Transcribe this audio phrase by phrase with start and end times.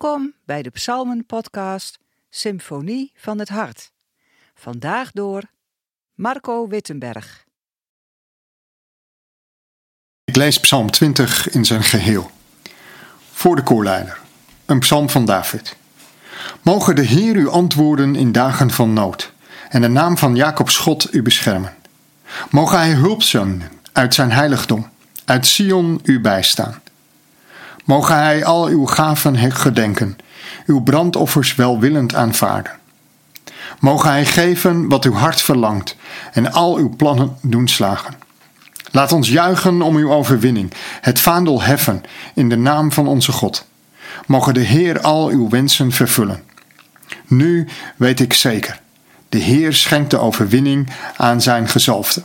[0.00, 1.98] Welkom bij de Psalmen-podcast
[2.30, 3.92] Symfonie van het Hart.
[4.54, 5.42] Vandaag door
[6.14, 7.44] Marco Wittenberg.
[10.24, 12.30] Ik lees Psalm 20 in zijn geheel.
[13.32, 14.20] Voor de koorleider,
[14.66, 15.76] een psalm van David.
[16.62, 19.32] Mogen de Heer u antwoorden in dagen van nood
[19.68, 21.74] en de naam van Jacobs God u beschermen.
[22.50, 24.90] Mogen hij hulp zenden uit zijn heiligdom,
[25.24, 26.82] uit Sion u bijstaan.
[27.88, 30.18] Mogen hij al uw gaven gedenken,
[30.66, 32.72] uw brandoffers welwillend aanvaarden.
[33.80, 35.96] Mogen hij geven wat uw hart verlangt
[36.32, 38.14] en al uw plannen doen slagen.
[38.90, 42.02] Laat ons juichen om uw overwinning, het vaandel heffen
[42.34, 43.66] in de naam van onze God.
[44.26, 46.42] Mogen de Heer al uw wensen vervullen.
[47.26, 48.80] Nu weet ik zeker,
[49.28, 52.22] de Heer schenkt de overwinning aan zijn gezalfde.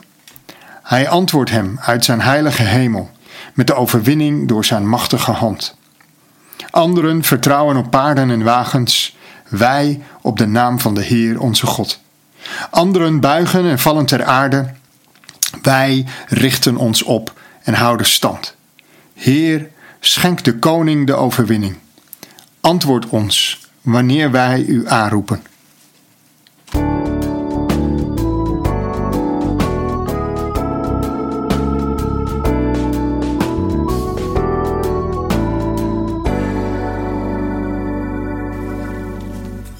[0.83, 3.11] Hij antwoordt hem uit zijn heilige hemel
[3.53, 5.77] met de overwinning door zijn machtige hand.
[6.69, 9.17] Anderen vertrouwen op paarden en wagens,
[9.49, 11.99] wij op de naam van de Heer onze God.
[12.69, 14.73] Anderen buigen en vallen ter aarde,
[15.61, 18.55] wij richten ons op en houden stand.
[19.13, 21.77] Heer, schenk de koning de overwinning.
[22.61, 25.43] Antwoord ons wanneer wij u aanroepen.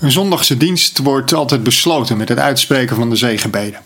[0.03, 3.81] Een zondagse dienst wordt altijd besloten met het uitspreken van de zegenbeden.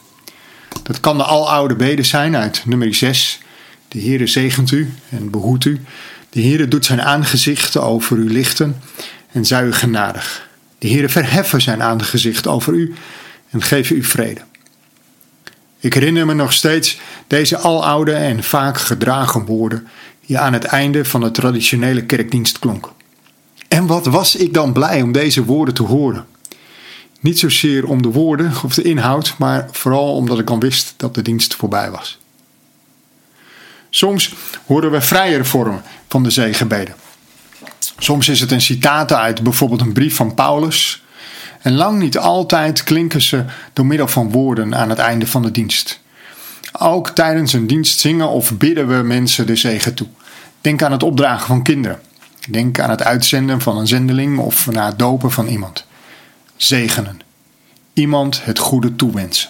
[0.83, 3.39] Dat kan de aloude bede zijn uit nummer 6.
[3.87, 5.81] De Heere zegent u en behoedt u.
[6.29, 8.81] De Heere doet zijn aangezicht over u lichten
[9.31, 10.47] en zij u genadig.
[10.77, 12.93] De Heere verheffen zijn aangezicht over u
[13.49, 14.41] en geven u vrede.
[15.79, 19.87] Ik herinner me nog steeds deze aloude en vaak gedragen woorden
[20.25, 22.96] die aan het einde van de traditionele kerkdienst klonken.
[23.77, 26.25] En wat was ik dan blij om deze woorden te horen.
[27.19, 31.15] Niet zozeer om de woorden of de inhoud, maar vooral omdat ik dan wist dat
[31.15, 32.17] de dienst voorbij was.
[33.89, 34.35] Soms
[34.65, 36.95] horen we vrije vormen van de zegenbeden.
[37.97, 41.03] Soms is het een citaat uit bijvoorbeeld een brief van Paulus.
[41.61, 45.51] En lang niet altijd klinken ze door middel van woorden aan het einde van de
[45.51, 45.99] dienst.
[46.79, 50.07] Ook tijdens een dienst zingen of bidden we mensen de zegen toe.
[50.61, 51.99] Denk aan het opdragen van kinderen.
[52.49, 55.85] Denk aan het uitzenden van een zendeling of na het dopen van iemand.
[56.55, 57.21] Zegenen.
[57.93, 59.49] Iemand het goede toewensen.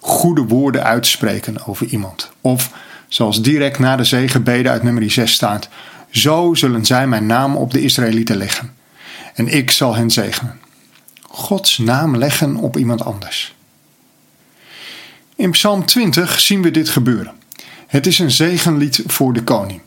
[0.00, 2.30] Goede woorden uitspreken over iemand.
[2.40, 2.70] Of,
[3.08, 5.68] zoals direct na de zegenbeden uit nummer 6 staat,
[6.10, 8.74] zo zullen zij mijn naam op de Israëlieten leggen.
[9.34, 10.60] En ik zal hen zegenen.
[11.22, 13.54] Gods naam leggen op iemand anders.
[15.36, 17.34] In Psalm 20 zien we dit gebeuren.
[17.86, 19.80] Het is een zegenlied voor de koning.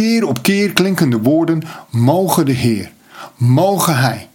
[0.00, 2.90] Keer op keer klinken de woorden: Mogen de Heer,
[3.36, 4.28] mogen Hij.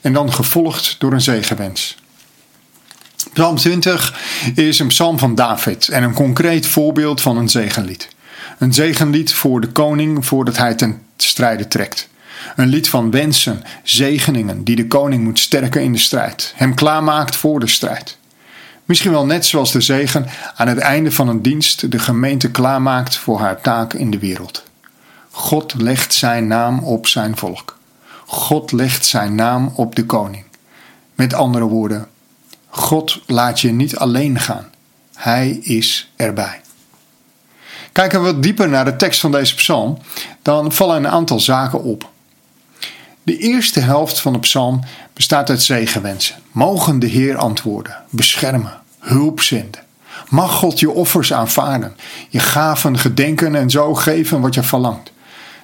[0.00, 1.96] En dan gevolgd door een zegenwens.
[3.32, 4.20] Psalm 20
[4.54, 8.08] is een psalm van David en een concreet voorbeeld van een zegenlied.
[8.58, 12.08] Een zegenlied voor de koning voordat hij ten strijde trekt.
[12.56, 17.36] Een lied van wensen, zegeningen die de koning moet sterken in de strijd, hem klaarmaakt
[17.36, 18.18] voor de strijd.
[18.84, 23.16] Misschien wel net zoals de zegen aan het einde van een dienst de gemeente klaarmaakt
[23.16, 24.66] voor haar taak in de wereld.
[25.38, 27.78] God legt zijn naam op zijn volk.
[28.26, 30.44] God legt zijn naam op de koning.
[31.14, 32.06] Met andere woorden,
[32.68, 34.70] God laat je niet alleen gaan.
[35.14, 36.60] Hij is erbij.
[37.92, 39.98] Kijken we wat dieper naar de tekst van deze psalm,
[40.42, 42.10] dan vallen een aantal zaken op.
[43.22, 44.80] De eerste helft van de psalm
[45.12, 46.36] bestaat uit zegenwensen.
[46.52, 49.82] Mogen de Heer antwoorden, beschermen, hulp zenden.
[50.28, 51.96] Mag God je offers aanvaarden,
[52.28, 55.16] je gaven gedenken en zo geven wat je verlangt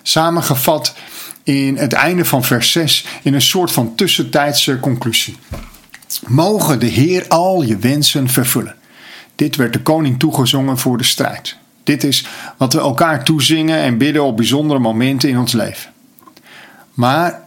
[0.06, 0.94] samengevat
[1.42, 5.36] in het einde van vers 6 in een soort van tussentijdse conclusie.
[6.26, 8.74] Mogen de Heer al je wensen vervullen.
[9.34, 11.56] Dit werd de koning toegezongen voor de strijd.
[11.84, 15.90] Dit is wat we elkaar toezingen en bidden op bijzondere momenten in ons leven.
[16.94, 17.42] Maar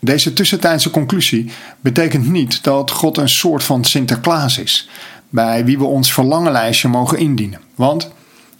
[0.00, 1.50] deze tussentijdse conclusie
[1.80, 4.88] betekent niet dat God een soort van Sinterklaas is,
[5.28, 8.10] bij wie we ons verlangenlijstje mogen indienen, want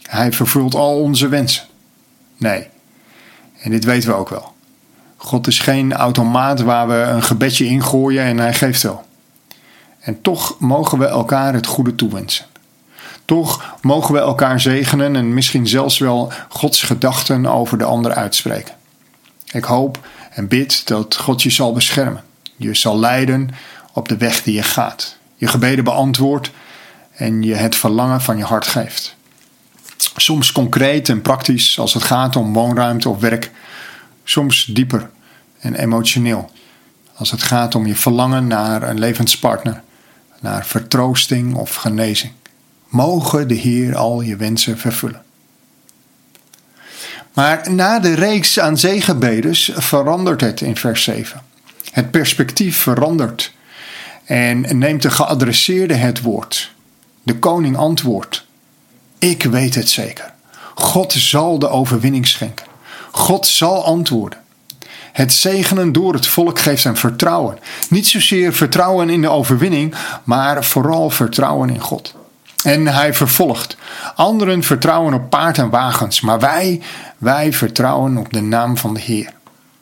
[0.01, 1.63] hij vervult al onze wensen.
[2.37, 2.67] Nee,
[3.63, 4.53] en dit weten we ook wel.
[5.17, 9.05] God is geen automaat waar we een gebedje ingooien en hij geeft wel.
[9.99, 12.45] En toch mogen we elkaar het goede toewensen.
[13.25, 18.73] Toch mogen we elkaar zegenen en misschien zelfs wel Gods gedachten over de ander uitspreken.
[19.51, 22.23] Ik hoop en bid dat God je zal beschermen.
[22.55, 23.49] Je zal leiden
[23.93, 25.17] op de weg die je gaat.
[25.35, 26.51] Je gebeden beantwoordt
[27.15, 29.15] en je het verlangen van je hart geeft.
[30.15, 33.51] Soms concreet en praktisch als het gaat om woonruimte of werk,
[34.23, 35.09] soms dieper
[35.59, 36.51] en emotioneel.
[37.13, 39.81] Als het gaat om je verlangen naar een levenspartner,
[40.39, 42.31] naar vertroosting of genezing.
[42.87, 45.21] Mogen de Heer al je wensen vervullen.
[47.33, 51.41] Maar na de reeks aan zegenbeders verandert het in vers 7.
[51.91, 53.53] Het perspectief verandert
[54.25, 56.71] en neemt de geadresseerde het woord.
[57.23, 58.45] De koning antwoordt:
[59.23, 60.33] Ik weet het zeker.
[60.75, 62.65] God zal de overwinning schenken.
[63.11, 64.39] God zal antwoorden.
[65.11, 67.59] Het zegenen door het volk geeft hem vertrouwen.
[67.89, 72.15] Niet zozeer vertrouwen in de overwinning, maar vooral vertrouwen in God.
[72.63, 73.77] En hij vervolgt.
[74.15, 76.81] Anderen vertrouwen op paard en wagens, maar wij,
[77.17, 79.33] wij vertrouwen op de naam van de Heer.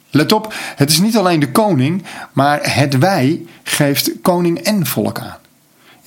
[0.10, 2.04] Let op, het is niet alleen de koning,
[2.34, 5.41] maar het wij geeft koning en volk aan.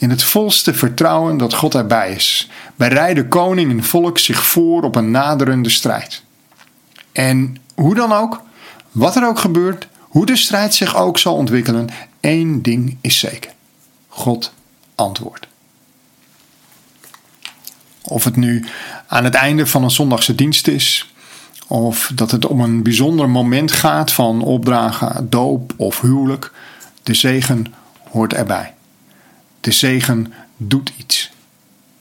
[0.04, 4.96] In het volste vertrouwen dat God erbij is, bereiden koning en volk zich voor op
[4.96, 6.22] een naderende strijd.
[7.12, 8.42] En hoe dan ook,
[8.90, 11.88] wat er ook gebeurt, hoe de strijd zich ook zal ontwikkelen,
[12.20, 13.50] één ding is zeker:
[14.08, 14.52] God
[14.94, 15.46] antwoordt.
[18.02, 18.66] Of het nu
[19.06, 21.12] aan het einde van een zondagse dienst is,
[21.66, 26.52] of dat het om een bijzonder moment gaat van opdragen, doop of huwelijk,
[27.02, 27.74] de zegen
[28.10, 28.74] hoort erbij.
[29.64, 31.31] De zegen doet iets.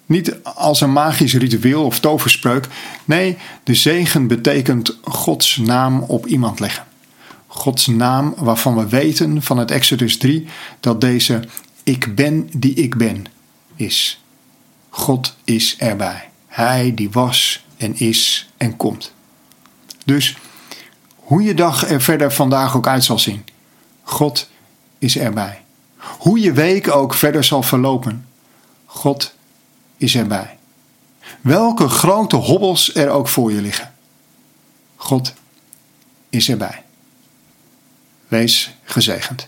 [0.05, 2.67] Niet als een magisch ritueel of toverspreuk.
[3.05, 6.85] Nee, de zegen betekent Gods naam op iemand leggen.
[7.47, 10.47] Gods naam waarvan we weten van het Exodus 3
[10.79, 11.43] dat deze
[11.83, 13.25] ik ben die ik ben
[13.75, 14.23] is.
[14.89, 16.29] God is erbij.
[16.47, 19.13] Hij die was en is en komt.
[20.05, 20.37] Dus
[21.15, 23.45] hoe je dag er verder vandaag ook uit zal zien,
[24.01, 24.49] God
[24.99, 25.62] is erbij.
[26.23, 28.27] Hoe je week ook verder zal verlopen,
[28.85, 29.33] God
[29.97, 30.57] is erbij.
[31.41, 33.93] Welke grote hobbels er ook voor je liggen,
[34.95, 35.33] God
[36.29, 36.83] is erbij.
[38.27, 39.47] Wees gezegend.